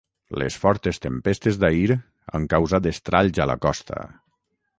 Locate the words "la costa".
3.53-4.01